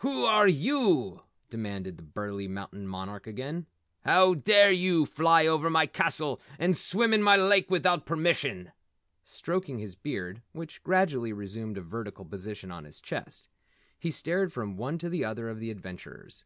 "Whew 0.00 0.24
are 0.24 0.48
yew?" 0.48 1.24
demanded 1.50 1.98
the 1.98 2.02
burly 2.02 2.48
mountain 2.48 2.86
monarch 2.88 3.26
again. 3.26 3.66
"How 4.02 4.32
dare 4.32 4.72
yew 4.72 5.04
fly 5.04 5.46
over 5.46 5.68
my 5.68 5.84
castle 5.86 6.40
and 6.58 6.74
swim 6.74 7.12
in 7.12 7.22
my 7.22 7.36
lake 7.36 7.70
without 7.70 8.06
permission?" 8.06 8.72
Stroking 9.24 9.78
his 9.78 9.94
beard 9.94 10.40
which 10.52 10.82
gradually 10.82 11.34
resumed 11.34 11.76
a 11.76 11.82
vertical 11.82 12.24
position 12.24 12.70
on 12.70 12.84
his 12.84 13.02
chest, 13.02 13.46
he 13.98 14.10
stared 14.10 14.54
from 14.54 14.78
one 14.78 14.96
to 14.96 15.10
the 15.10 15.22
other 15.26 15.50
of 15.50 15.60
the 15.60 15.70
adventurers. 15.70 16.44